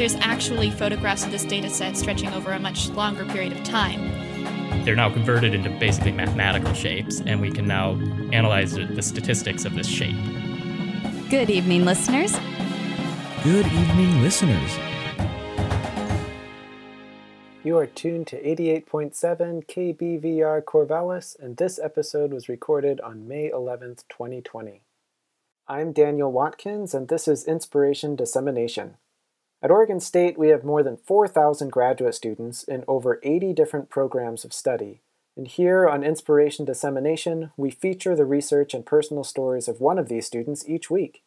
[0.00, 4.00] There's actually photographs of this data set stretching over a much longer period of time.
[4.82, 8.00] They're now converted into basically mathematical shapes, and we can now
[8.32, 10.16] analyze the statistics of this shape.
[11.28, 12.32] Good evening, listeners.
[13.44, 14.78] Good evening, listeners.
[17.62, 24.04] You are tuned to 88.7 KBVR Corvallis, and this episode was recorded on May 11th,
[24.08, 24.80] 2020.
[25.68, 28.96] I'm Daniel Watkins, and this is Inspiration Dissemination.
[29.62, 34.42] At Oregon State, we have more than 4,000 graduate students in over 80 different programs
[34.42, 35.02] of study.
[35.36, 40.08] And here on Inspiration Dissemination, we feature the research and personal stories of one of
[40.08, 41.22] these students each week.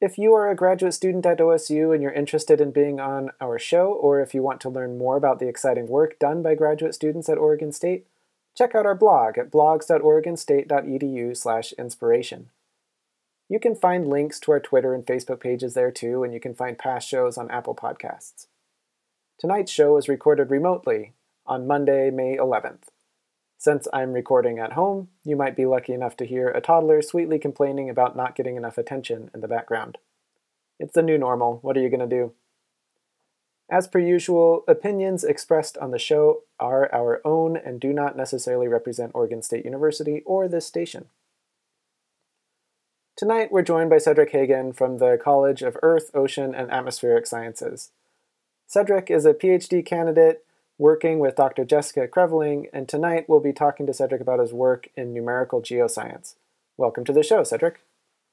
[0.00, 3.58] If you are a graduate student at OSU and you're interested in being on our
[3.58, 6.94] show, or if you want to learn more about the exciting work done by graduate
[6.94, 8.06] students at Oregon State,
[8.56, 12.50] check out our blog at blogs.oregonstate.edu/inspiration.
[13.50, 16.54] You can find links to our Twitter and Facebook pages there too, and you can
[16.54, 18.46] find past shows on Apple Podcasts.
[19.40, 22.84] Tonight's show is recorded remotely on Monday, May 11th.
[23.58, 27.40] Since I'm recording at home, you might be lucky enough to hear a toddler sweetly
[27.40, 29.98] complaining about not getting enough attention in the background.
[30.78, 31.58] It's the new normal.
[31.62, 32.32] What are you going to do?
[33.68, 38.68] As per usual, opinions expressed on the show are our own and do not necessarily
[38.68, 41.06] represent Oregon State University or this station.
[43.20, 47.90] Tonight, we're joined by Cedric Hagen from the College of Earth, Ocean, and Atmospheric Sciences.
[48.66, 50.42] Cedric is a PhD candidate
[50.78, 51.66] working with Dr.
[51.66, 56.36] Jessica Creveling, and tonight we'll be talking to Cedric about his work in numerical geoscience.
[56.78, 57.82] Welcome to the show, Cedric.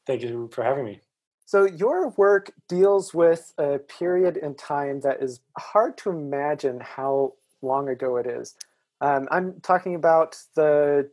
[0.06, 1.02] Thank you for having me.
[1.46, 7.34] So, your work deals with a period in time that is hard to imagine how
[7.62, 8.56] long ago it is.
[9.02, 11.10] Um, I'm talking about the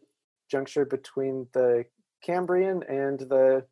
[0.48, 1.86] juncture between the
[2.24, 3.66] Cambrian and the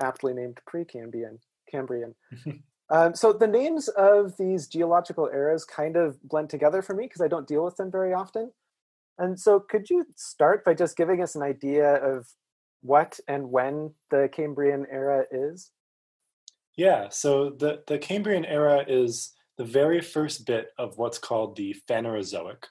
[0.00, 1.38] aptly named Precambrian.
[1.70, 2.14] Cambrian.
[2.90, 7.20] um, so the names of these geological eras kind of blend together for me because
[7.20, 8.52] I don't deal with them very often.
[9.18, 12.28] And so, could you start by just giving us an idea of
[12.82, 15.72] what and when the Cambrian era is?
[16.76, 21.74] Yeah, so the, the Cambrian era is the very first bit of what's called the
[21.88, 22.66] Phanerozoic.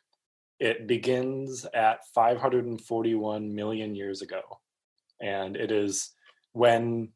[0.60, 4.42] It begins at 541 million years ago
[5.22, 6.12] and it is
[6.54, 7.10] when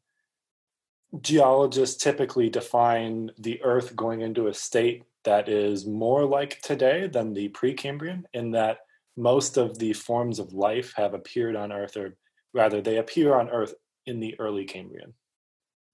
[1.20, 7.32] geologists typically define the earth going into a state that is more like today than
[7.32, 8.78] the precambrian in that
[9.16, 12.16] most of the forms of life have appeared on earth or
[12.54, 13.74] rather they appear on earth
[14.06, 15.12] in the early cambrian.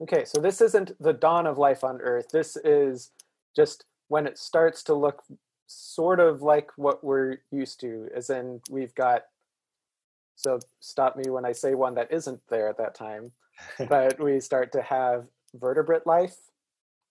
[0.01, 2.29] Okay so this isn't the dawn of life on earth.
[2.33, 3.11] This is
[3.57, 5.23] just when it starts to look
[5.67, 9.25] sort of like what we're used to as in we've got
[10.39, 13.33] so stop me when I say one that isn't there at that time.
[13.89, 16.37] but we start to have vertebrate life,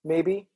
[0.06, 0.48] maybe,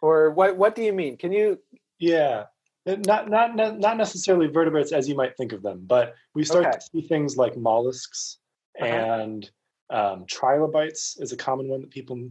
[0.00, 0.56] or what?
[0.56, 1.18] What do you mean?
[1.18, 1.58] Can you?
[1.98, 2.44] Yeah,
[2.86, 6.78] not not not necessarily vertebrates as you might think of them, but we start okay.
[6.78, 8.38] to see things like mollusks
[8.80, 8.88] uh-huh.
[8.88, 9.50] and
[9.90, 12.30] um, trilobites is a common one that people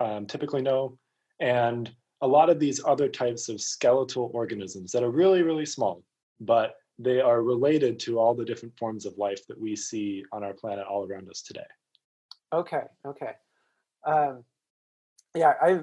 [0.00, 0.98] um, typically know,
[1.40, 1.90] and
[2.20, 6.04] a lot of these other types of skeletal organisms that are really really small,
[6.40, 10.44] but they are related to all the different forms of life that we see on
[10.44, 11.66] our planet all around us today.
[12.52, 13.32] Okay, okay.
[14.06, 14.44] Um,
[15.34, 15.80] yeah, I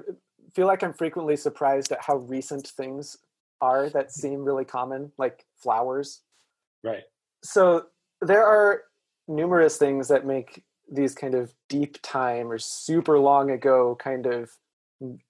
[0.54, 3.16] feel like I'm frequently surprised at how recent things
[3.60, 6.22] are that seem really common, like flowers.
[6.84, 7.02] Right.
[7.42, 7.86] So
[8.20, 8.82] there are
[9.26, 14.50] numerous things that make these kind of deep time or super long ago kind of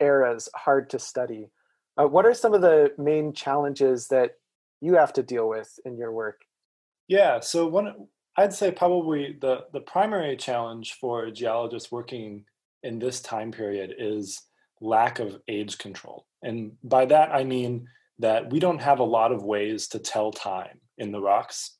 [0.01, 1.49] eras hard to study.
[1.97, 4.33] Uh, what are some of the main challenges that
[4.81, 6.43] you have to deal with in your work?
[7.09, 12.45] Yeah, so one I'd say probably the the primary challenge for a geologist working
[12.83, 14.41] in this time period is
[14.81, 16.27] lack of age control.
[16.43, 17.89] And by that I mean
[18.21, 21.77] that we don't have a lot of ways to tell time in the rocks.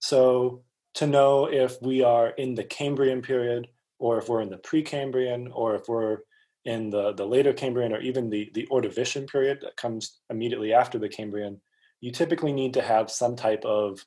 [0.00, 0.62] So
[0.94, 3.68] to know if we are in the Cambrian period
[3.98, 6.18] or if we're in the Precambrian or if we're
[6.64, 10.98] in the, the later Cambrian or even the, the Ordovician period that comes immediately after
[10.98, 11.60] the Cambrian,
[12.00, 14.04] you typically need to have some type of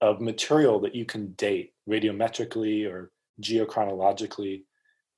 [0.00, 3.10] of material that you can date radiometrically or
[3.40, 4.62] geochronologically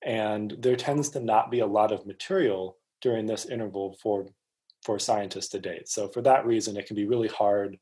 [0.05, 4.27] and there tends to not be a lot of material during this interval for
[4.85, 5.89] for scientists to date.
[5.89, 7.79] So for that reason, it can be really hard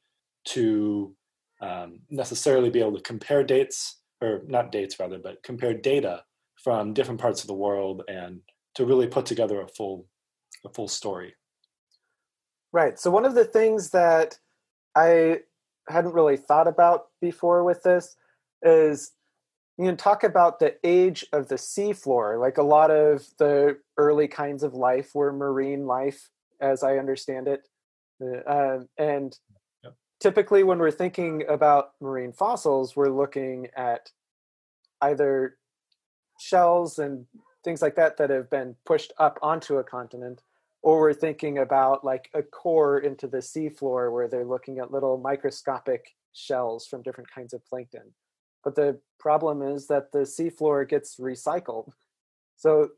[0.46, 1.14] to
[1.60, 6.24] um, necessarily be able to compare dates, or not dates rather, but compare data
[6.62, 8.40] from different parts of the world and
[8.74, 10.06] to really put together a full
[10.64, 11.34] a full story.
[12.76, 12.98] Right.
[12.98, 14.38] So one of the things that
[14.94, 15.40] I
[15.88, 18.16] hadn't really thought about before with this
[18.62, 19.12] is
[19.78, 22.38] you can talk about the age of the seafloor.
[22.38, 26.28] Like a lot of the early kinds of life were marine life,
[26.60, 27.66] as I understand it.
[28.20, 29.38] Uh, um, and
[29.82, 29.94] yep.
[30.20, 34.10] typically, when we're thinking about marine fossils, we're looking at
[35.00, 35.56] either
[36.38, 37.24] shells and
[37.64, 40.42] things like that that have been pushed up onto a continent,
[40.86, 45.18] or we're thinking about like a core into the seafloor where they're looking at little
[45.18, 48.14] microscopic shells from different kinds of plankton.
[48.62, 51.90] But the problem is that the seafloor gets recycled.
[52.56, 52.90] So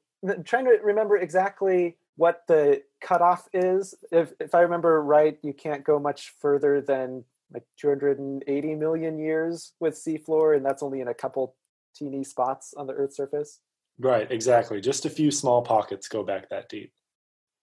[0.45, 3.95] trying to remember exactly what the cutoff is.
[4.13, 7.25] If if I remember right, you can't go much further than
[7.55, 11.57] like 280 million years with seafloor, and that's only in a couple
[11.97, 13.61] teeny spots on the Earth's surface.
[13.99, 14.83] Right, exactly.
[14.83, 16.93] Just a few small pockets go back that deep.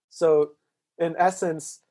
[0.09, 0.51] So,
[0.97, 1.81] in essence,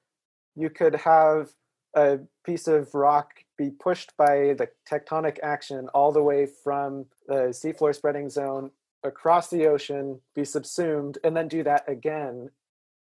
[0.57, 1.51] you could have
[1.95, 7.51] a piece of rock be pushed by the tectonic action all the way from the
[7.51, 8.71] seafloor spreading zone
[9.05, 12.51] across the ocean, be subsumed, and then do that again.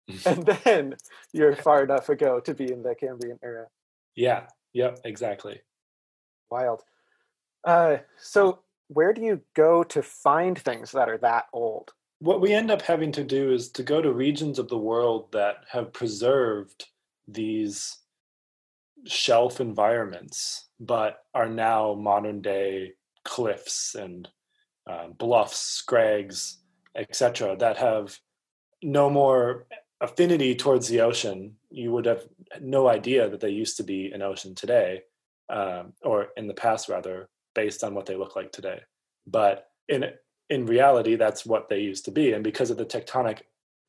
[0.25, 0.97] and then
[1.33, 3.67] you're far enough ago to be in the Cambrian era.
[4.15, 5.61] Yeah, yep, exactly.
[6.51, 6.83] Wild.
[7.63, 11.93] Uh, so, where do you go to find things that are that old?
[12.21, 15.31] What we end up having to do is to go to regions of the world
[15.33, 16.87] that have preserved
[17.29, 17.97] these
[19.07, 22.95] shelf environments, but are now modern day
[23.25, 24.29] cliffs and
[24.89, 26.59] uh, bluffs, scrags,
[26.97, 28.19] etc., that have
[28.83, 29.67] no more
[30.01, 31.55] affinity towards the ocean.
[31.71, 32.25] You would have
[32.61, 35.03] no idea that they used to be an ocean today,
[35.51, 38.81] um, or in the past rather, based on what they look like today.
[39.27, 40.05] But in
[40.51, 43.41] in reality, that's what they used to be, and because of the tectonic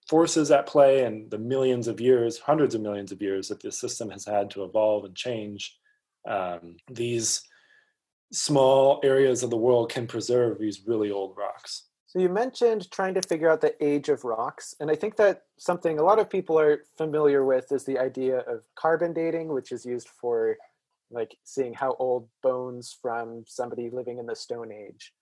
[0.10, 3.72] forces at play and the millions of years, hundreds of millions of years that the
[3.72, 5.78] system has had to evolve and change,
[6.28, 7.44] um, these
[8.32, 11.86] small areas of the world can preserve these really old rocks.
[12.08, 15.44] So you mentioned trying to figure out the age of rocks, and I think that
[15.60, 19.72] something a lot of people are familiar with is the idea of carbon dating, which
[19.72, 20.58] is used for
[21.12, 25.14] like seeing how old bones from somebody living in the Stone Age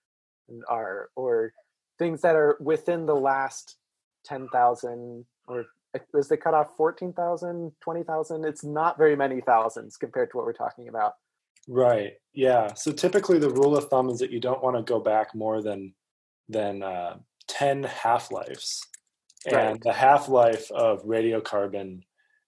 [0.68, 1.52] are, or
[1.98, 3.76] things that are within the last
[4.24, 5.66] 10,000 or
[6.12, 8.44] was the cutoff 14,000, 20,000?
[8.44, 11.14] It's not very many thousands compared to what we're talking about.
[11.66, 12.12] Right.
[12.32, 12.74] Yeah.
[12.74, 15.62] So typically the rule of thumb is that you don't want to go back more
[15.62, 15.94] than
[16.48, 17.16] than uh,
[17.48, 18.80] 10 half-lives.
[19.46, 19.54] Right.
[19.54, 22.00] And the half-life of radiocarbon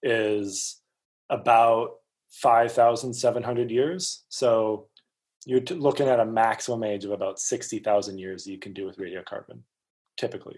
[0.03, 0.81] is
[1.29, 1.97] about
[2.31, 4.25] 5,700 years.
[4.31, 4.89] So
[5.47, 8.99] you're looking at a maximum age of about 60,000 years that you can do with
[8.99, 9.61] radiocarbon,
[10.17, 10.57] typically.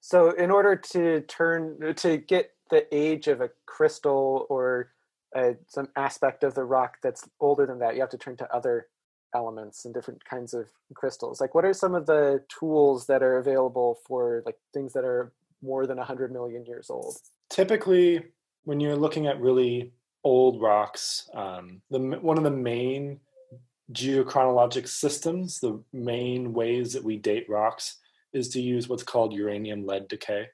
[0.00, 4.92] So, in order to turn to get the age of a crystal or
[5.36, 8.54] uh, some aspect of the rock that's older than that, you have to turn to
[8.54, 8.86] other
[9.34, 11.40] elements and different kinds of crystals.
[11.40, 15.32] Like, what are some of the tools that are available for like things that are
[15.62, 17.16] more than 100 million years old?
[17.50, 18.24] Typically,
[18.64, 19.92] when you're looking at really
[20.24, 23.20] old rocks, um, the one of the main
[23.92, 27.98] geochronologic systems, the main ways that we date rocks
[28.32, 30.48] is to use what's called uranium lead decay.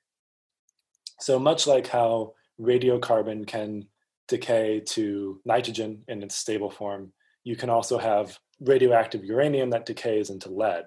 [1.21, 3.87] So, much like how radiocarbon can
[4.29, 7.13] decay to nitrogen in its stable form,
[7.45, 10.85] you can also have radioactive uranium that decays into lead.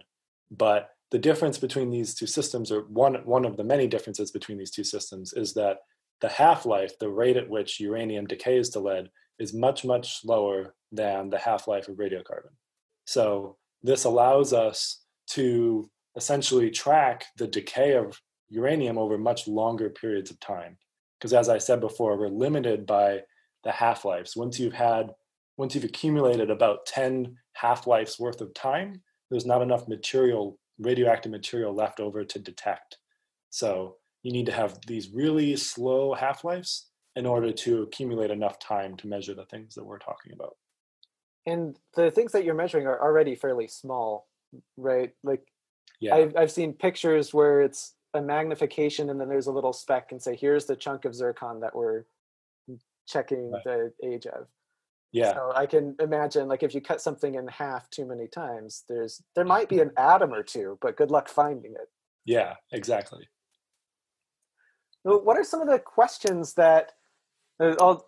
[0.51, 4.57] But the difference between these two systems, or one, one of the many differences between
[4.57, 5.79] these two systems, is that
[6.21, 9.09] the half life, the rate at which uranium decays to lead,
[9.39, 12.51] is much, much slower than the half life of radiocarbon.
[13.05, 20.31] So, this allows us to essentially track the decay of uranium over much longer periods
[20.31, 20.77] of time.
[21.17, 23.21] Because as I said before, we're limited by
[23.63, 24.35] the half lives.
[24.35, 25.11] Once you've had,
[25.57, 31.31] once you've accumulated about 10 half lives worth of time, there's not enough material, radioactive
[31.31, 32.97] material left over to detect.
[33.49, 38.59] So you need to have these really slow half lives in order to accumulate enough
[38.59, 40.55] time to measure the things that we're talking about.
[41.45, 44.27] And the things that you're measuring are already fairly small,
[44.77, 45.11] right?
[45.23, 45.41] Like
[45.99, 46.15] yeah.
[46.15, 50.21] I've, I've seen pictures where it's a magnification and then there's a little speck and
[50.21, 52.03] say, here's the chunk of zircon that we're
[53.07, 53.63] checking right.
[53.63, 54.47] the age of.
[55.11, 55.33] Yeah.
[55.33, 59.21] So I can imagine like if you cut something in half too many times, there's
[59.35, 61.89] there might be an atom or two, but good luck finding it.
[62.25, 63.27] Yeah, exactly.
[65.03, 66.93] What are some of the questions that
[67.59, 68.05] Uh, I'll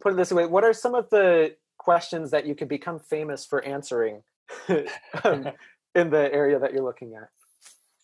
[0.00, 3.46] put it this way: What are some of the questions that you could become famous
[3.46, 4.22] for answering
[5.24, 5.48] um,
[5.94, 7.28] in the area that you're looking at?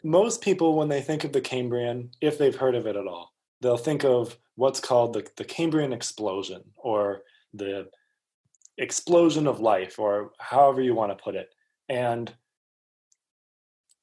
[0.03, 3.35] Most people, when they think of the Cambrian, if they've heard of it at all,
[3.61, 7.89] they'll think of what's called the, the Cambrian explosion or the
[8.79, 11.51] explosion of life, or however you want to put it.
[11.89, 12.33] And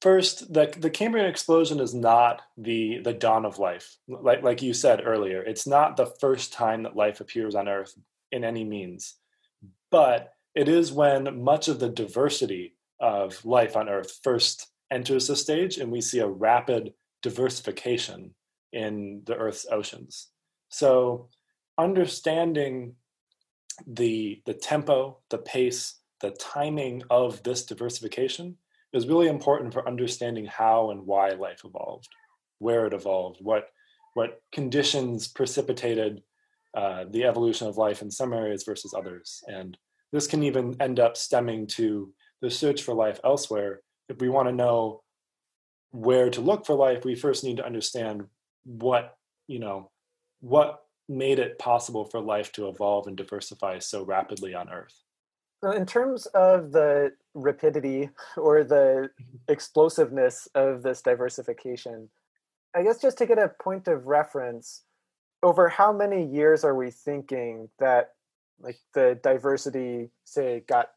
[0.03, 3.95] first, the, the Cambrian explosion is not the, the dawn of life.
[4.09, 7.93] Like, like you said earlier, it's not the first time that life appears on Earth
[8.29, 9.15] in any means.
[9.91, 15.37] But it is when much of the diversity of life on Earth first enters the
[15.37, 18.33] stage, and we see a rapid diversification
[18.73, 20.27] in the Earth's oceans.
[20.67, 21.29] So,
[21.77, 22.95] understanding
[23.87, 28.57] the the tempo, the pace, the timing of this diversification
[28.93, 32.07] is really important for understanding how and why life evolved,
[32.59, 33.69] where it evolved, what
[34.13, 36.21] what conditions precipitated
[36.75, 39.77] uh, the evolution of life in some areas versus others, and
[40.11, 43.81] this can even end up stemming to the search for life elsewhere.
[44.09, 45.01] If we want to know
[45.91, 48.23] where to look for life, we first need to understand
[48.65, 49.91] what you know
[50.39, 55.02] what made it possible for life to evolve and diversify so rapidly on Earth.
[55.63, 59.37] In terms of the rapidity or the mm-hmm.
[59.47, 62.09] explosiveness of this diversification,
[62.75, 64.83] I guess just to get a point of reference,
[65.43, 68.13] over how many years are we thinking that
[68.59, 70.91] like the diversity say got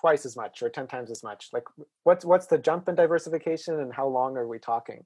[0.00, 1.50] twice as much or 10 times as much?
[1.52, 1.64] Like
[2.02, 5.04] what's what's the jump in diversification and how long are we talking?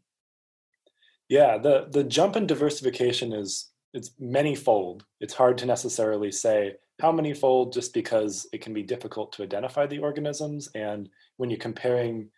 [1.29, 6.77] Yeah the the jump in diversification is it's many fold it's hard to necessarily say
[7.01, 11.51] how many fold just because it can be difficult to identify the organisms and when
[11.51, 12.29] you're comparing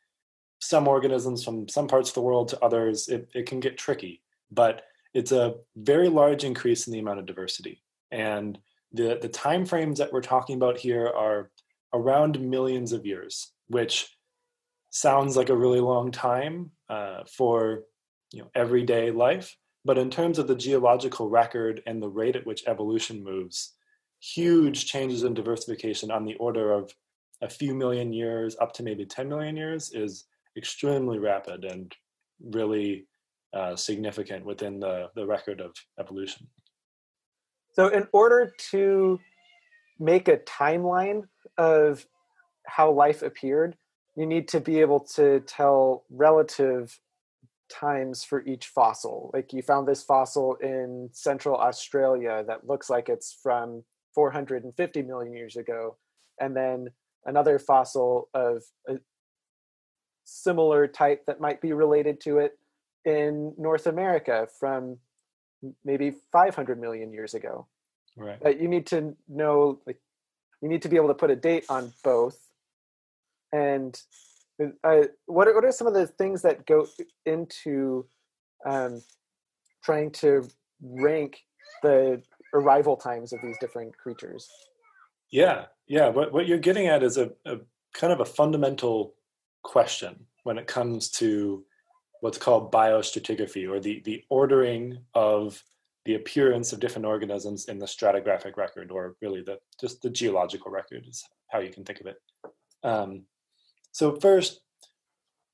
[0.61, 4.23] some organisms from some parts of the world to others it, it can get tricky
[4.51, 4.83] but
[5.13, 8.59] it's a very large increase in the amount of diversity and
[8.95, 11.51] the the time frames that we're talking about here are
[11.93, 14.17] around millions of years, which
[14.91, 17.83] sounds like a really long time uh, for
[18.33, 19.57] you know everyday life.
[19.85, 23.75] But in terms of the geological record and the rate at which evolution moves,
[24.33, 26.95] huge changes in diversification on the order of
[27.43, 30.25] a few million years up to maybe 10 million years is
[30.57, 31.95] extremely rapid and
[32.41, 33.07] really
[33.53, 36.47] uh, significant within the, the record of evolution.
[37.73, 39.21] So, in order to
[39.99, 41.25] make a timeline
[41.59, 42.07] of
[42.67, 43.77] how life appeared,
[44.17, 46.99] you need to be able to tell relative
[47.69, 49.31] times for each fossil.
[49.35, 53.83] Like you found this fossil in central Australia that looks like it's from
[54.15, 55.97] 450 million years ago,
[56.41, 56.89] and then
[57.25, 58.99] another fossil of a
[60.25, 62.59] similar type that might be related to it
[63.05, 64.99] in North America from
[65.85, 67.67] maybe 500 million years ago.
[68.17, 68.39] Right.
[68.41, 69.99] But you need to know, like,
[70.63, 72.39] you need to be able to put a date on both.
[73.53, 73.99] And
[74.61, 76.87] uh, what are, what are some of the things that go
[77.27, 78.07] into
[78.65, 79.03] um,
[79.83, 80.49] trying to
[80.81, 81.41] rank
[81.83, 82.23] the
[82.55, 84.49] arrival times of these different creatures?
[85.31, 86.09] Yeah, yeah.
[86.09, 87.59] What what you're getting at is a, a
[87.93, 89.15] kind of a fundamental
[89.63, 91.65] question when it comes to
[92.21, 95.63] what's called biostratigraphy or the the ordering of
[96.05, 100.71] the appearance of different organisms in the stratigraphic record, or really the just the geological
[100.71, 102.17] record is how you can think of it.
[102.83, 103.23] Um,
[103.93, 104.61] so first,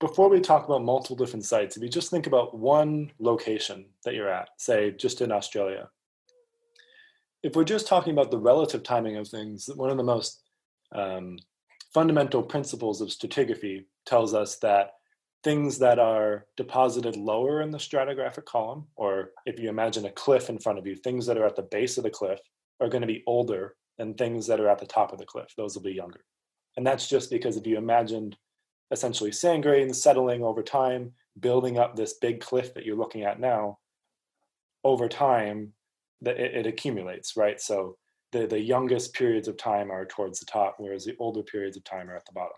[0.00, 4.14] before we talk about multiple different sites, if you just think about one location that
[4.14, 5.88] you're at, say just in Australia,
[7.42, 10.42] if we're just talking about the relative timing of things, one of the most
[10.94, 11.38] um,
[11.92, 14.92] fundamental principles of stratigraphy tells us that
[15.42, 20.50] things that are deposited lower in the stratigraphic column, or if you imagine a cliff
[20.50, 22.38] in front of you, things that are at the base of the cliff
[22.80, 25.52] are going to be older than things that are at the top of the cliff.
[25.56, 26.24] Those will be younger.
[26.76, 28.36] And that's just because if you imagined
[28.90, 33.40] essentially sand grains settling over time, building up this big cliff that you're looking at
[33.40, 33.78] now,
[34.84, 35.72] over time,
[36.22, 37.60] that it, it accumulates, right?
[37.60, 37.96] So
[38.32, 41.84] the, the youngest periods of time are towards the top, whereas the older periods of
[41.84, 42.56] time are at the bottom.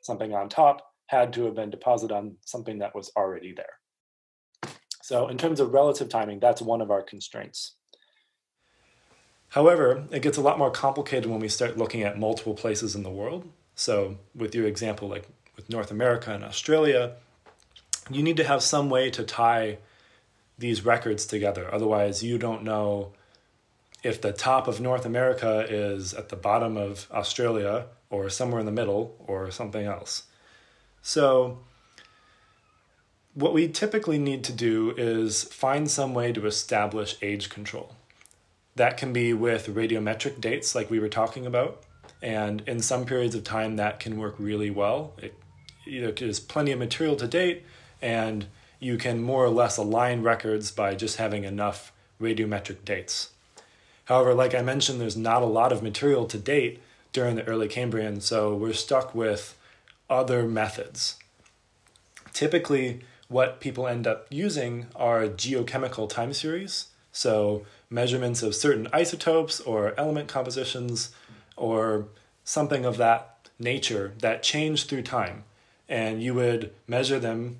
[0.00, 4.72] Something on top had to have been deposited on something that was already there.
[5.02, 7.74] So, in terms of relative timing, that's one of our constraints.
[9.48, 13.02] However, it gets a lot more complicated when we start looking at multiple places in
[13.02, 13.50] the world.
[13.74, 17.16] So, with your example, like with North America and Australia,
[18.10, 19.78] you need to have some way to tie
[20.62, 21.68] these records together.
[21.74, 23.12] Otherwise, you don't know
[24.02, 28.66] if the top of North America is at the bottom of Australia or somewhere in
[28.66, 30.22] the middle or something else.
[31.02, 31.58] So,
[33.34, 37.96] what we typically need to do is find some way to establish age control.
[38.76, 41.82] That can be with radiometric dates, like we were talking about.
[42.22, 45.14] And in some periods of time, that can work really well.
[45.18, 45.34] It,
[45.84, 47.64] you know, there's plenty of material to date,
[48.00, 48.46] and
[48.82, 53.30] you can more or less align records by just having enough radiometric dates.
[54.06, 57.68] However, like I mentioned, there's not a lot of material to date during the early
[57.68, 59.56] Cambrian, so we're stuck with
[60.10, 61.16] other methods.
[62.32, 69.60] Typically, what people end up using are geochemical time series, so measurements of certain isotopes
[69.60, 71.14] or element compositions
[71.56, 72.08] or
[72.42, 75.44] something of that nature that change through time.
[75.88, 77.58] And you would measure them,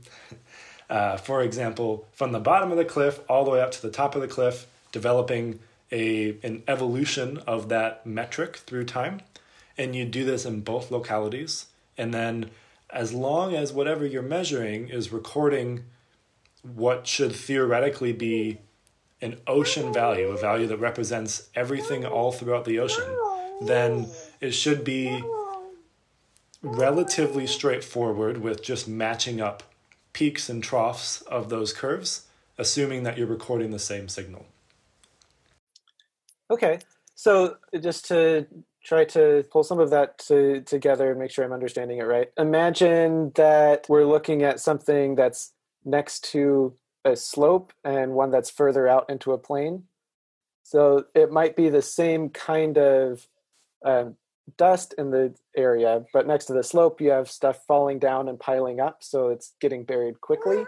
[0.93, 3.91] uh, for example, from the bottom of the cliff all the way up to the
[3.91, 5.59] top of the cliff, developing
[5.91, 9.23] a, an evolution of that metric through time.
[9.79, 11.65] And you do this in both localities.
[11.97, 12.51] And then,
[12.91, 15.85] as long as whatever you're measuring is recording
[16.63, 18.59] what should theoretically be
[19.23, 23.17] an ocean value, a value that represents everything all throughout the ocean,
[23.63, 24.09] then
[24.43, 25.25] it should be
[26.61, 29.63] relatively straightforward with just matching up
[30.13, 32.27] peaks and troughs of those curves,
[32.59, 34.47] assuming that you're recording the same signal.
[36.51, 36.81] Okay,
[37.15, 38.47] so just to
[38.85, 42.31] try to pull some of that to, together and make sure I'm understanding it right.
[42.37, 45.53] Imagine that we're looking at something that's
[45.85, 49.85] next to a slope and one that's further out into a plain.
[50.63, 53.27] So it might be the same kind of
[53.85, 54.07] uh,
[54.57, 58.39] dust in the area, but next to the slope, you have stuff falling down and
[58.39, 60.65] piling up, so it's getting buried quickly.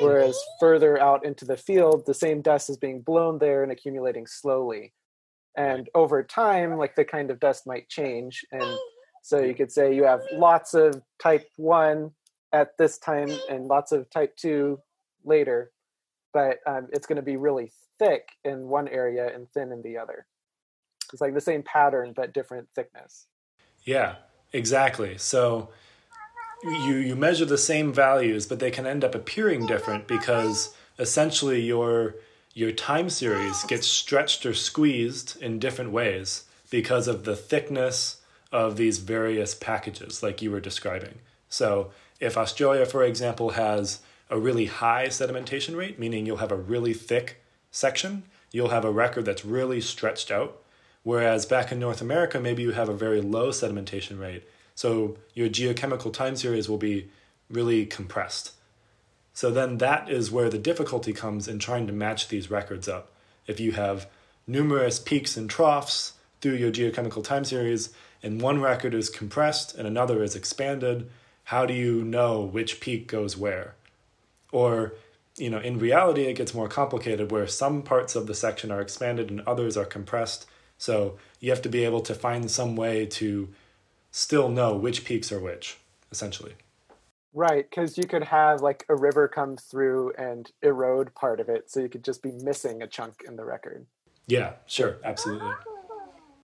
[0.00, 4.26] Whereas further out into the field, the same dust is being blown there and accumulating
[4.26, 4.92] slowly.
[5.56, 8.44] And over time, like the kind of dust might change.
[8.52, 8.78] And
[9.22, 12.10] so you could say you have lots of type 1
[12.52, 14.78] at this time and lots of type 2
[15.24, 15.72] later,
[16.32, 19.96] but um, it's going to be really thick in one area and thin in the
[19.98, 20.26] other.
[21.12, 23.26] It's like the same pattern but different thickness.
[23.86, 24.16] Yeah,
[24.52, 25.16] exactly.
[25.16, 25.70] So
[26.62, 31.62] you you measure the same values, but they can end up appearing different because essentially
[31.62, 32.16] your
[32.52, 38.20] your time series gets stretched or squeezed in different ways because of the thickness
[38.50, 41.18] of these various packages like you were describing.
[41.48, 46.56] So if Australia, for example, has a really high sedimentation rate, meaning you'll have a
[46.56, 50.62] really thick section, you'll have a record that's really stretched out.
[51.06, 54.42] Whereas back in North America, maybe you have a very low sedimentation rate.
[54.74, 57.10] So your geochemical time series will be
[57.48, 58.54] really compressed.
[59.32, 63.12] So then that is where the difficulty comes in trying to match these records up.
[63.46, 64.08] If you have
[64.48, 67.90] numerous peaks and troughs through your geochemical time series,
[68.20, 71.08] and one record is compressed and another is expanded,
[71.44, 73.76] how do you know which peak goes where?
[74.50, 74.94] Or,
[75.36, 78.80] you know, in reality, it gets more complicated where some parts of the section are
[78.80, 80.46] expanded and others are compressed
[80.78, 83.48] so you have to be able to find some way to
[84.10, 85.78] still know which peaks are which,
[86.10, 86.54] essentially.
[87.32, 91.70] Right, because you could have like a river come through and erode part of it,
[91.70, 93.86] so you could just be missing a chunk in the record.
[94.26, 95.52] Yeah, sure, absolutely.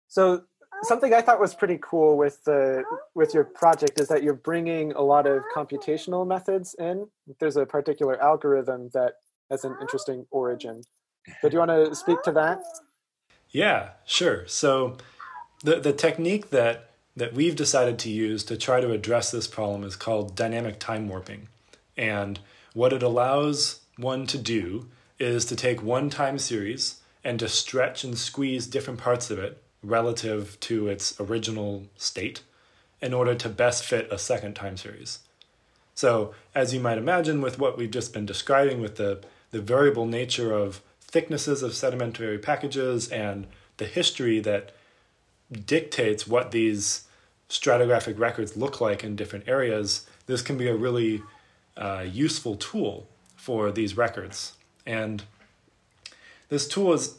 [0.08, 0.42] So
[0.82, 4.92] something I thought was pretty cool with the with your project is that you're bringing
[4.92, 7.06] a lot of computational methods in.
[7.40, 9.14] There's a particular algorithm that
[9.50, 10.82] has an interesting origin.
[11.40, 12.62] So do you want to speak to that?
[13.52, 14.46] Yeah, sure.
[14.48, 14.96] So
[15.62, 19.84] the the technique that that we've decided to use to try to address this problem
[19.84, 21.48] is called dynamic time warping.
[21.96, 22.40] And
[22.72, 24.88] what it allows one to do
[25.18, 29.62] is to take one time series and to stretch and squeeze different parts of it
[29.82, 32.42] relative to its original state
[33.00, 35.18] in order to best fit a second time series.
[35.94, 40.06] So, as you might imagine, with what we've just been describing with the, the variable
[40.06, 40.80] nature of
[41.12, 43.46] thicknesses of sedimentary packages and
[43.76, 44.72] the history that
[45.52, 47.06] dictates what these
[47.48, 51.22] stratigraphic records look like in different areas, this can be a really
[51.76, 54.54] uh, useful tool for these records.
[54.86, 55.22] And
[56.48, 57.18] this tool has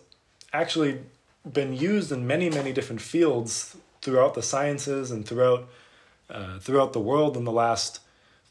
[0.52, 1.02] actually
[1.52, 5.68] been used in many, many different fields throughout the sciences and throughout
[6.30, 8.00] uh, throughout the world in the last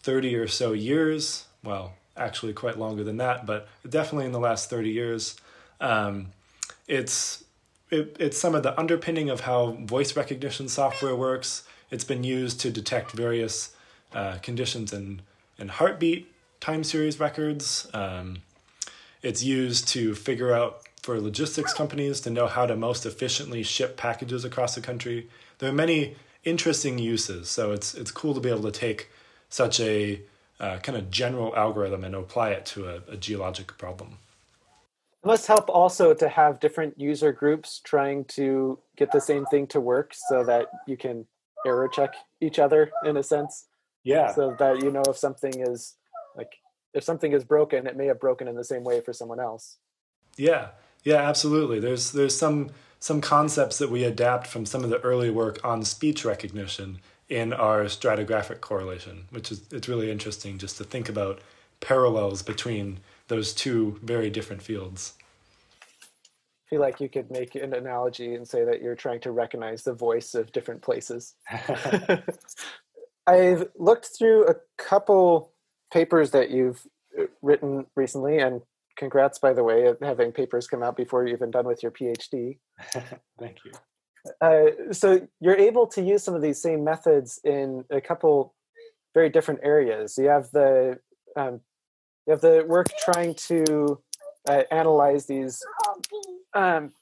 [0.02, 1.46] 30 or so years.
[1.64, 5.36] Well, actually quite longer than that, but definitely in the last 30 years.
[5.80, 6.28] Um,
[6.86, 7.44] it's
[7.90, 11.64] it, it's some of the underpinning of how voice recognition software works.
[11.90, 13.74] It's been used to detect various
[14.14, 15.20] uh, conditions in,
[15.58, 17.88] in heartbeat time series records.
[17.92, 18.38] Um,
[19.20, 23.96] it's used to figure out for logistics companies to know how to most efficiently ship
[23.96, 25.28] packages across the country.
[25.58, 29.10] There are many interesting uses, so it's it's cool to be able to take
[29.48, 30.22] such a
[30.62, 34.16] uh, kind of general algorithm and apply it to a, a geologic problem.
[35.22, 39.66] It must help also to have different user groups trying to get the same thing
[39.68, 41.26] to work so that you can
[41.66, 43.66] error check each other in a sense.
[44.04, 44.32] Yeah.
[44.32, 45.94] So that you know if something is
[46.36, 46.52] like
[46.94, 49.78] if something is broken, it may have broken in the same way for someone else.
[50.36, 50.68] Yeah.
[51.04, 51.80] Yeah, absolutely.
[51.80, 55.84] There's there's some some concepts that we adapt from some of the early work on
[55.84, 56.98] speech recognition
[57.32, 61.40] in our stratigraphic correlation, which is it's really interesting just to think about
[61.80, 65.14] parallels between those two very different fields.
[65.82, 69.82] I feel like you could make an analogy and say that you're trying to recognize
[69.82, 71.34] the voice of different places.
[73.26, 75.54] I've looked through a couple
[75.90, 76.86] papers that you've
[77.18, 78.60] uh, written recently, and
[78.98, 81.92] congrats, by the way, of having papers come out before you're even done with your
[81.92, 82.58] PhD.
[83.38, 83.72] Thank you.
[84.40, 88.54] Uh, so you're able to use some of these same methods in a couple
[89.14, 90.16] very different areas.
[90.16, 90.98] You have the
[91.36, 91.60] um,
[92.26, 94.00] you have the work trying to
[94.48, 95.60] uh, analyze these
[96.54, 96.92] um,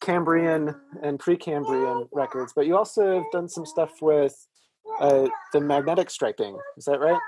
[0.00, 4.46] Cambrian and Precambrian records, but you also have done some stuff with
[5.00, 6.58] uh, the magnetic striping.
[6.76, 7.20] Is that right?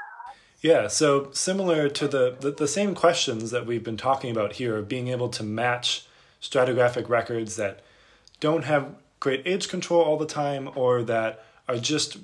[0.63, 4.77] Yeah, so similar to the, the, the same questions that we've been talking about here,
[4.77, 6.07] of being able to match
[6.41, 7.81] stratigraphic records that
[8.41, 12.19] don't have great age control all the time or that are just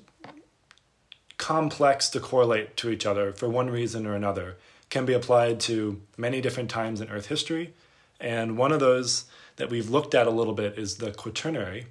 [1.39, 4.57] complex to correlate to each other for one reason or another
[4.91, 7.73] can be applied to many different times in Earth history.
[8.21, 9.25] And one of those
[9.57, 11.87] that we've looked at a little bit is the quaternary.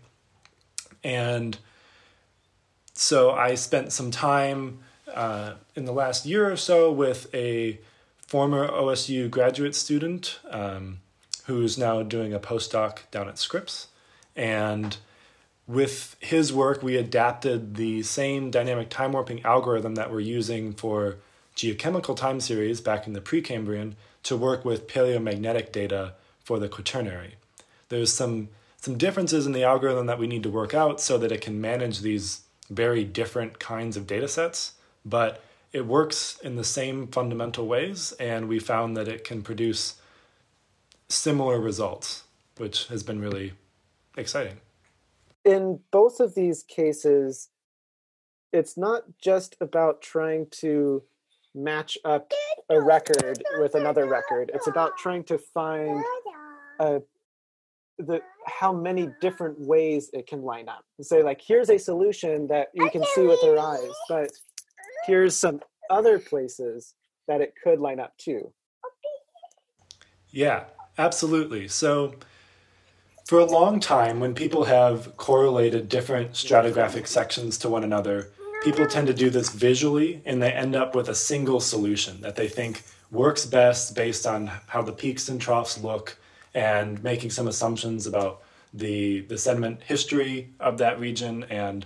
[1.03, 1.57] And
[2.93, 4.79] so I spent some time
[5.13, 7.79] uh, in the last year or so with a
[8.25, 10.99] former OSU graduate student um,
[11.45, 13.87] who's now doing a postdoc down at Scripps.
[14.35, 14.97] And
[15.67, 21.17] with his work, we adapted the same dynamic time warping algorithm that we're using for
[21.55, 26.13] geochemical time series back in the Precambrian to work with paleomagnetic data
[26.43, 27.35] for the quaternary.
[27.89, 31.31] There's some some differences in the algorithm that we need to work out so that
[31.31, 34.73] it can manage these very different kinds of data sets,
[35.05, 39.95] but it works in the same fundamental ways, and we found that it can produce
[41.09, 42.23] similar results,
[42.57, 43.53] which has been really
[44.17, 44.57] exciting.
[45.43, 47.49] In both of these cases,
[48.53, 51.03] it's not just about trying to
[51.53, 52.31] match up
[52.69, 54.51] a record with another record.
[54.53, 56.03] It's about trying to find
[56.79, 56.99] uh,
[57.97, 60.83] the how many different ways it can line up.
[60.97, 64.31] And say like, here's a solution that you can see with our eyes, but
[65.05, 66.93] here's some other places
[67.27, 68.51] that it could line up too.
[70.29, 70.65] Yeah,
[70.97, 71.67] absolutely.
[71.67, 72.15] So
[73.31, 78.29] for a long time, when people have correlated different stratigraphic sections to one another,
[78.61, 82.35] people tend to do this visually and they end up with a single solution that
[82.35, 86.17] they think works best based on how the peaks and troughs look
[86.53, 88.41] and making some assumptions about
[88.73, 91.85] the, the sediment history of that region and,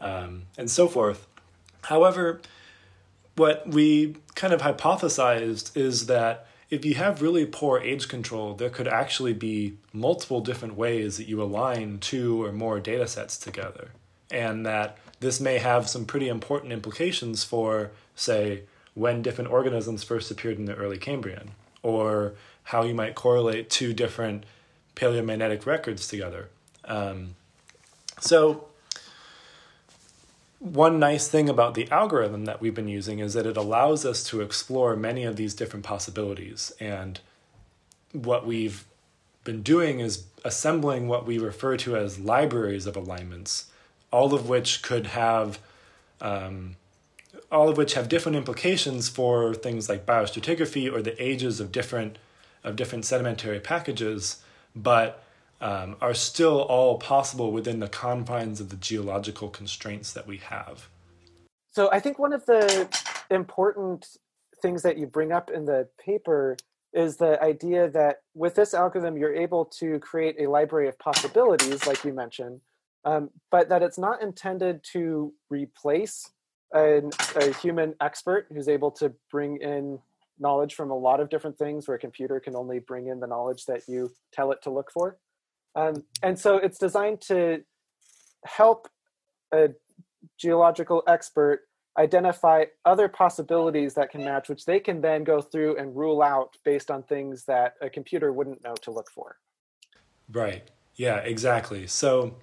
[0.00, 1.26] um, and so forth.
[1.82, 2.40] However,
[3.34, 8.70] what we kind of hypothesized is that if you have really poor age control, there
[8.70, 13.90] could actually be multiple different ways that you align two or more data sets together.
[14.30, 18.62] And that this may have some pretty important implications for, say,
[18.94, 21.52] when different organisms first appeared in the early Cambrian,
[21.82, 24.44] or how you might correlate two different
[24.96, 26.48] paleomagnetic records together.
[26.84, 27.36] Um,
[28.18, 28.66] so,
[30.58, 34.24] one nice thing about the algorithm that we've been using is that it allows us
[34.24, 36.72] to explore many of these different possibilities.
[36.80, 37.20] And
[38.12, 38.84] what we've
[39.44, 43.66] been doing is assembling what we refer to as libraries of alignments,
[44.10, 45.58] all of which could have.
[46.20, 46.76] Um,
[47.52, 52.18] all of which have different implications for things like biostratigraphy or the ages of different
[52.64, 54.42] of different sedimentary packages,
[54.74, 55.22] but
[55.60, 60.88] um, are still all possible within the confines of the geological constraints that we have.
[61.72, 62.88] So I think one of the
[63.30, 64.06] important
[64.62, 66.56] things that you bring up in the paper
[66.92, 71.86] is the idea that with this algorithm you're able to create a library of possibilities,
[71.86, 72.60] like you mentioned,
[73.04, 76.30] um, but that it's not intended to replace
[76.72, 79.98] an, a human expert who's able to bring in
[80.38, 83.26] knowledge from a lot of different things where a computer can only bring in the
[83.26, 85.18] knowledge that you tell it to look for.
[85.76, 87.62] Um, and so it's designed to
[88.44, 88.88] help
[89.52, 89.68] a
[90.38, 91.60] geological expert
[91.98, 96.56] identify other possibilities that can match, which they can then go through and rule out
[96.64, 99.36] based on things that a computer wouldn't know to look for.
[100.30, 100.68] Right.
[100.96, 101.86] Yeah, exactly.
[101.86, 102.36] So,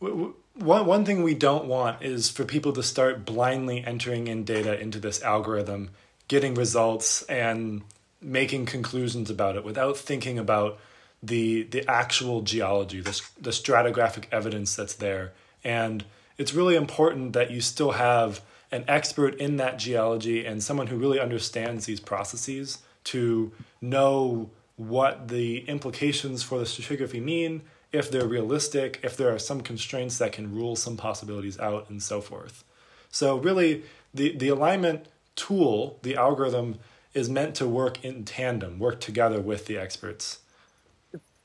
[0.00, 4.44] w- one, one thing we don't want is for people to start blindly entering in
[4.44, 5.90] data into this algorithm,
[6.28, 7.82] getting results, and
[8.20, 10.78] making conclusions about it, without thinking about
[11.22, 15.32] the the actual geology, the, the stratigraphic evidence that's there.
[15.64, 16.04] And
[16.38, 20.96] it's really important that you still have an expert in that geology and someone who
[20.96, 28.26] really understands these processes to know what the implications for the stratigraphy mean, if they're
[28.26, 32.64] realistic, if there are some constraints that can rule some possibilities out, and so forth.
[33.10, 36.78] So, really, the, the alignment tool, the algorithm,
[37.14, 40.40] is meant to work in tandem, work together with the experts.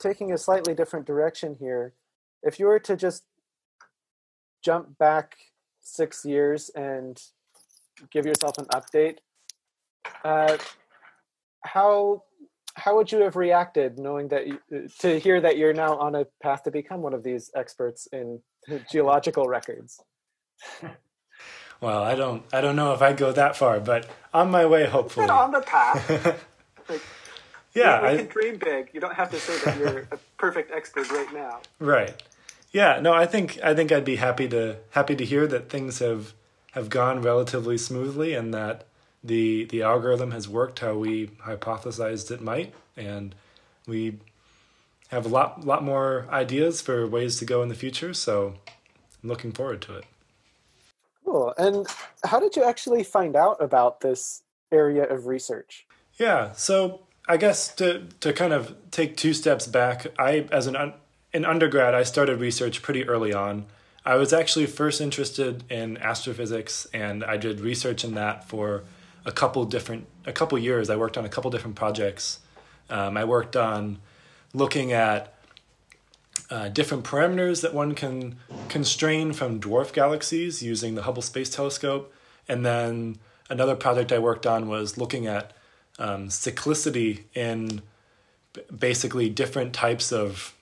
[0.02, 1.94] Taking a slightly different direction here,
[2.42, 3.22] if you were to just
[4.64, 5.36] jump back
[5.80, 7.22] six years and
[8.10, 9.18] give yourself an update,
[10.24, 10.56] uh,
[11.60, 12.24] how
[12.74, 14.58] how would you have reacted knowing that you,
[14.98, 18.40] to hear that you're now on a path to become one of these experts in
[18.90, 20.00] geological records?
[21.80, 24.86] well, I don't I don't know if I'd go that far, but on my way,
[24.86, 25.28] hopefully.
[25.28, 26.44] on the path.
[27.74, 28.90] like, yeah, we, we I, can dream big.
[28.92, 31.60] You don't have to say that you're a perfect expert right now.
[31.78, 32.22] Right.
[32.72, 33.00] Yeah.
[33.00, 36.32] No, I think I think I'd be happy to happy to hear that things have
[36.72, 38.86] have gone relatively smoothly and that
[39.22, 43.34] the the algorithm has worked how we hypothesized it might, and
[43.86, 44.18] we
[45.08, 48.12] have a lot lot more ideas for ways to go in the future.
[48.14, 48.54] So
[49.22, 50.04] I'm looking forward to it.
[51.24, 51.54] Cool.
[51.56, 51.86] And
[52.24, 55.86] how did you actually find out about this area of research?
[56.18, 56.52] Yeah.
[56.52, 60.94] So I guess to to kind of take two steps back, I as an
[61.32, 63.66] in undergrad I started research pretty early on.
[64.04, 68.82] I was actually first interested in astrophysics, and I did research in that for
[69.24, 70.90] a couple different a couple years.
[70.90, 72.40] I worked on a couple different projects.
[72.90, 73.98] Um, I worked on
[74.52, 75.34] looking at
[76.50, 78.36] uh, different parameters that one can
[78.68, 82.12] constrain from dwarf galaxies using the Hubble Space Telescope,
[82.48, 85.52] and then another project I worked on was looking at
[85.98, 87.82] um, cyclicity in
[88.76, 90.54] basically different types of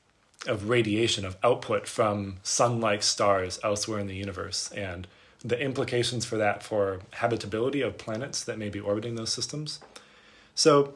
[0.46, 5.06] of radiation of output from sun-like stars elsewhere in the universe and
[5.44, 9.80] the implications for that for habitability of planets that may be orbiting those systems.
[10.54, 10.94] So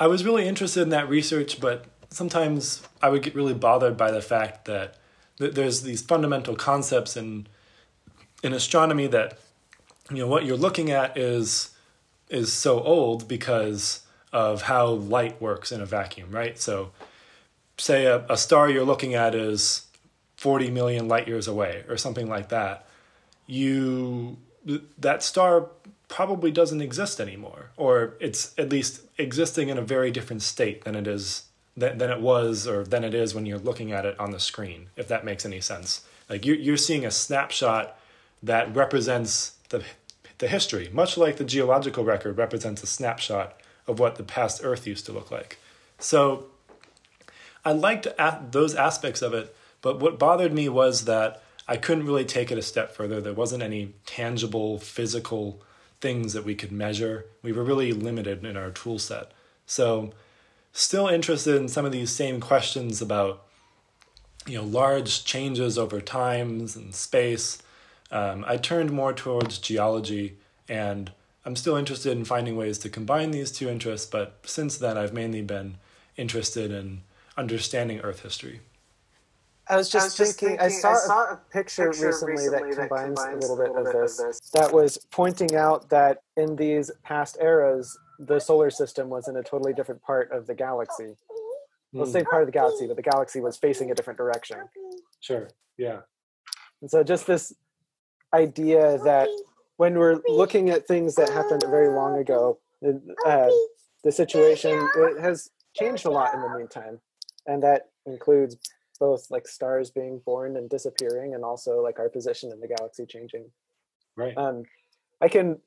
[0.00, 4.10] I was really interested in that research, but sometimes I would get really bothered by
[4.10, 4.96] the fact that
[5.38, 7.46] there's these fundamental concepts in
[8.42, 9.38] in astronomy that
[10.10, 11.70] you know what you're looking at is
[12.28, 16.58] is so old because of how light works in a vacuum, right?
[16.58, 16.90] So
[17.76, 19.86] say a, a star you're looking at is
[20.36, 22.86] 40 million light years away or something like that,
[23.46, 24.36] you
[24.98, 25.68] that star
[26.08, 30.94] probably doesn't exist anymore, or it's at least existing in a very different state than
[30.94, 31.44] it is
[31.76, 34.40] than, than it was or than it is when you're looking at it on the
[34.40, 34.88] screen.
[34.96, 37.98] If that makes any sense, like you're you're seeing a snapshot
[38.42, 39.84] that represents the
[40.38, 44.86] the history, much like the geological record represents a snapshot of what the past Earth
[44.86, 45.58] used to look like.
[45.98, 46.46] So
[47.64, 48.06] I liked
[48.50, 52.56] those aspects of it but what bothered me was that I couldn't really take it
[52.56, 53.20] a step further.
[53.20, 55.60] There wasn't any tangible physical
[56.00, 57.26] things that we could measure.
[57.42, 59.32] We were really limited in our tool set.
[59.66, 60.14] So,
[60.72, 63.44] still interested in some of these same questions about
[64.46, 67.58] you know large changes over times and space.
[68.10, 70.38] Um, I turned more towards geology,
[70.68, 71.12] and
[71.44, 74.06] I'm still interested in finding ways to combine these two interests.
[74.06, 75.76] But since then, I've mainly been
[76.16, 77.02] interested in
[77.36, 78.60] understanding Earth history.
[79.68, 82.06] I was just, I was just thinking, thinking, I saw, I saw a picture, picture
[82.06, 84.50] recently, recently, that, combines, that combines a little bit, a little of, this, of, this,
[84.50, 89.42] That was pointing out that in these past eras, the solar system was in a
[89.42, 91.16] totally different part of the galaxy.
[91.92, 92.12] Well, mm.
[92.12, 94.58] same part of the galaxy, but the galaxy was facing a different direction.
[95.20, 95.48] Sure.
[95.78, 96.00] Yeah.
[96.82, 97.54] And so, just this
[98.34, 99.28] idea that
[99.76, 102.58] when we're looking at things that happened very long ago,
[103.26, 103.48] uh,
[104.02, 107.00] the situation it has changed a lot in the meantime,
[107.46, 108.56] and that includes
[109.00, 113.06] both like stars being born and disappearing and also like our position in the galaxy
[113.06, 113.50] changing.
[114.16, 114.36] Right.
[114.36, 114.64] Um
[115.20, 115.58] i can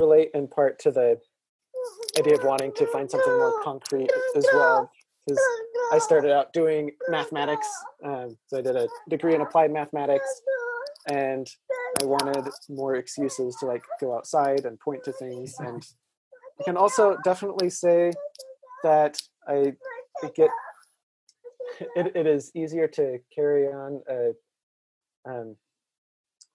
[0.00, 1.18] relate in part to the
[2.18, 4.90] idea of wanting to find something more concrete as well
[5.26, 5.40] because
[5.92, 7.68] i started out doing mathematics
[8.04, 10.42] um, so i did a degree in applied mathematics
[11.06, 11.48] and
[12.00, 15.86] i wanted more excuses to like go outside and point to things and
[16.60, 18.12] i can also definitely say
[18.82, 19.72] that i
[20.34, 20.50] get
[21.96, 24.32] it, it is easier to carry on a
[25.28, 25.56] um,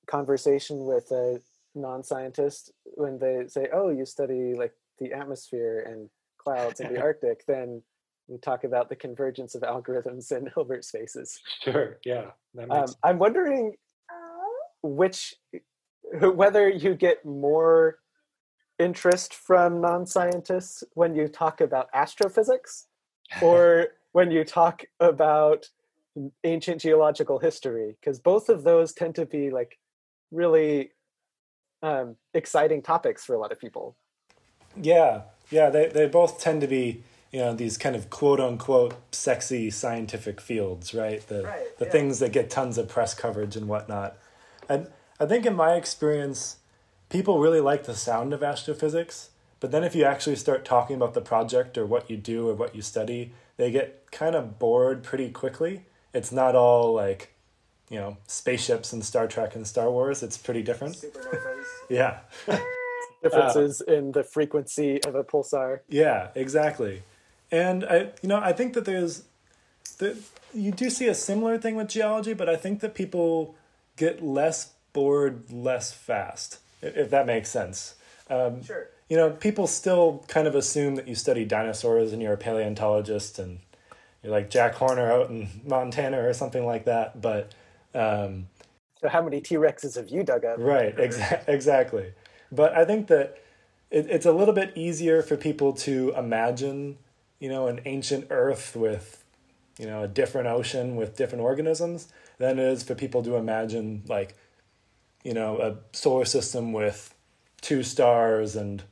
[0.08, 1.40] conversation with a
[1.74, 7.46] non-scientist when they say, "Oh, you study like the atmosphere and clouds in the Arctic,"
[7.48, 7.82] then
[8.28, 11.40] we talk about the convergence of algorithms and Hilbert spaces.
[11.64, 12.00] Sure.
[12.06, 12.32] Yeah.
[12.70, 13.76] Um, I'm wondering
[14.86, 15.36] which
[16.22, 18.00] whether you get more
[18.80, 22.88] interest from non-scientists when you talk about astrophysics
[23.42, 25.68] or when you talk about
[26.44, 29.78] ancient geological history because both of those tend to be like
[30.32, 30.92] really
[31.84, 33.98] um, exciting topics for a lot of people
[34.82, 35.22] Yeah,
[35.52, 39.70] yeah, they they both tend to be you know these kind of quote unquote sexy
[39.70, 41.26] scientific fields, right?
[41.28, 41.92] The Right, the yeah.
[41.92, 44.18] things that get tons of press coverage and whatnot.
[44.70, 46.58] And I think in my experience,
[47.10, 51.14] people really like the sound of astrophysics, but then if you actually start talking about
[51.14, 55.04] the project or what you do or what you study, they get kind of bored
[55.04, 55.86] pretty quickly.
[56.14, 57.34] It's not all like
[57.90, 60.24] you know spaceships and Star Trek and Star Wars.
[60.24, 61.04] It's pretty different.
[61.90, 62.20] Yeah.
[63.26, 67.04] differences in the frequency of a pulsar Yeah, exactly.
[67.52, 69.24] And I, you know, I think that there's,
[69.98, 70.18] the,
[70.54, 73.56] you do see a similar thing with geology, but I think that people
[73.98, 77.96] get less bored less fast, i- if that makes sense.
[78.30, 78.90] Um, Sure.
[79.08, 83.38] You know, people still kind of assume that you study dinosaurs and you're a paleontologist
[83.38, 83.60] and
[84.24, 87.22] you're like Jack Horner out in Montana or something like that.
[87.22, 87.52] But
[87.94, 88.48] um,
[89.00, 92.14] so how many t-rexes have you dug up Right, exa- exactly.
[92.52, 93.38] But I think that
[93.92, 96.98] it, it's a little bit easier for people to imagine,
[97.40, 99.24] you know, an ancient Earth with,
[99.80, 102.08] you know, a different ocean with different organisms
[102.38, 104.36] than it is for people to imagine, like,
[105.24, 107.14] you know, a solar system with
[107.62, 108.84] two stars and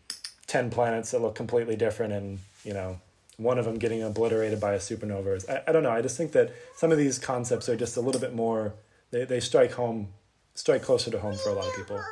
[0.47, 2.99] 10 planets that look completely different and, you know,
[3.37, 5.49] one of them getting obliterated by a supernova.
[5.49, 5.91] I, I don't know.
[5.91, 8.73] I just think that some of these concepts are just a little bit more,
[9.11, 10.09] they, they strike home,
[10.55, 12.03] strike closer to home for a lot of people.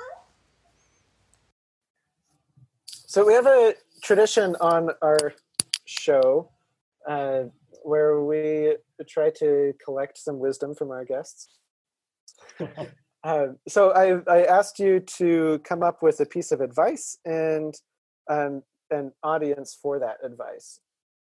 [2.85, 5.33] So we have a tradition on our
[5.85, 6.49] show
[7.07, 7.43] uh,
[7.83, 8.75] where we
[9.09, 11.49] try to collect some wisdom from our guests.
[13.23, 17.73] uh, so I, I asked you to come up with a piece of advice and
[18.29, 20.79] um, an audience for that advice.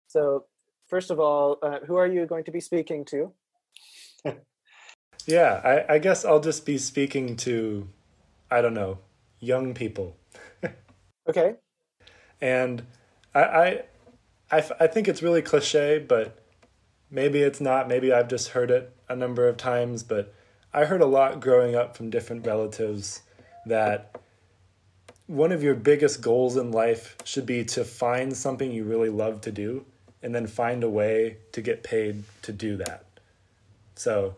[0.08, 0.44] So
[0.88, 3.32] first of all, uh, who are you going to be speaking to?
[5.26, 7.88] Yeah, I, I guess I'll just be speaking to,
[8.50, 8.98] I don't know,
[9.40, 10.16] young people.
[11.26, 11.54] Okay.
[12.38, 12.82] And
[13.34, 13.82] I, I,
[14.50, 16.43] I, f- I think it's really cliche, but
[17.14, 17.88] maybe it's not.
[17.88, 20.34] Maybe I've just heard it a number of times, but
[20.72, 23.22] I heard a lot growing up from different relatives
[23.66, 24.18] that
[25.26, 29.40] one of your biggest goals in life should be to find something you really love
[29.42, 29.86] to do
[30.22, 33.04] and then find a way to get paid to do that.
[33.94, 34.36] So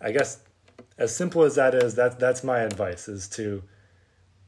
[0.00, 0.38] I guess
[0.96, 3.62] as simple as that is, that that's my advice is to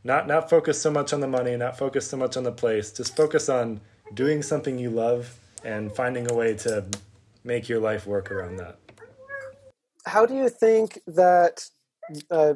[0.05, 2.93] not not focus so much on the money, not focus so much on the place,
[2.93, 3.81] just focus on
[4.15, 6.85] doing something you love and finding a way to
[7.45, 8.79] make your life work around that.
[10.07, 11.65] How do you think that
[12.31, 12.55] uh,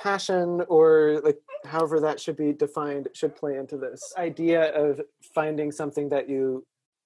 [0.00, 5.00] passion or like however that should be defined should play into this idea of
[5.34, 6.64] finding something that you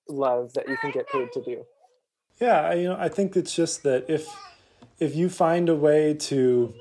[0.09, 1.64] love that you can get paid to do?
[2.40, 4.29] Yeah, I, you know, I think it's just that if
[4.98, 6.75] if you find a way to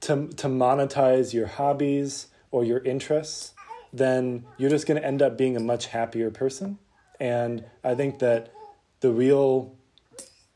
[0.00, 3.54] to to monetize your hobbies or your interests,
[3.92, 6.78] then you're just going to end up being a much happier person.
[7.20, 8.52] And I think that
[9.00, 9.74] the real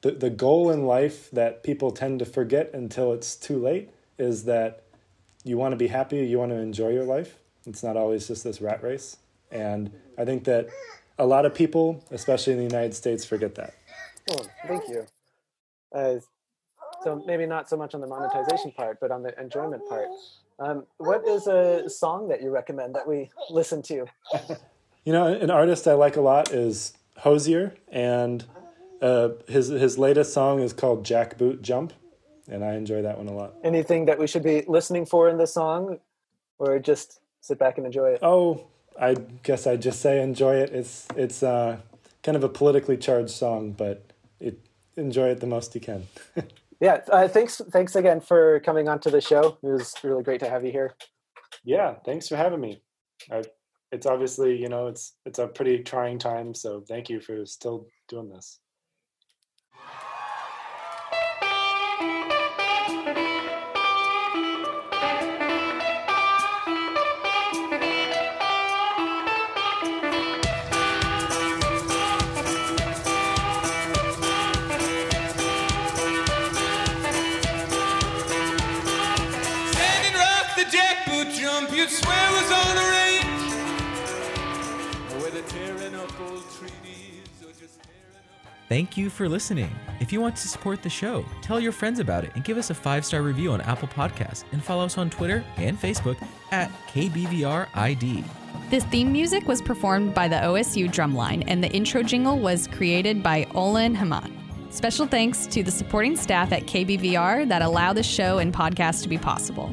[0.03, 4.45] the, the goal in life that people tend to forget until it's too late is
[4.45, 4.85] that
[5.45, 7.39] you want to be happy, you want to enjoy your life.
[7.67, 9.17] It's not always just this rat race.
[9.51, 10.69] And I think that
[11.19, 13.75] a lot of people, especially in the United States, forget that.
[14.31, 15.07] Oh, thank you.
[15.95, 16.17] Uh,
[17.03, 20.09] so maybe not so much on the monetization part, but on the enjoyment part.
[20.59, 24.07] Um, what is a song that you recommend that we listen to?
[25.07, 28.45] You know, an artist I like a lot is Hozier, and
[29.01, 31.93] uh, his his latest song is called Jackboot Jump,
[32.49, 33.55] and I enjoy that one a lot.
[33.63, 35.99] Anything that we should be listening for in the song,
[36.59, 38.19] or just sit back and enjoy it?
[38.23, 38.67] Oh,
[39.01, 40.71] I guess I'd just say enjoy it.
[40.71, 41.79] It's it's uh,
[42.23, 44.05] kind of a politically charged song, but
[44.41, 44.59] it
[44.97, 46.07] enjoy it the most you can.
[46.81, 47.63] Yeah, uh, thanks.
[47.71, 49.57] Thanks again for coming onto the show.
[49.63, 50.95] It was really great to have you here.
[51.65, 52.83] Yeah, thanks for having me.
[53.31, 53.45] I,
[53.95, 57.87] it's obviously you know it's it's a pretty trying time, so thank you for still
[58.09, 58.61] doing this.
[88.69, 89.71] Thank you for listening.
[90.01, 92.71] If you want to support the show, tell your friends about it and give us
[92.71, 96.17] a five star review on Apple Podcasts and follow us on Twitter and Facebook
[96.51, 98.25] at KBVRID.
[98.71, 103.23] This theme music was performed by the OSU Drumline, and the intro jingle was created
[103.23, 104.37] by Olin Haman.
[104.71, 109.09] Special thanks to the supporting staff at KBVR that allow the show and podcast to
[109.09, 109.73] be possible.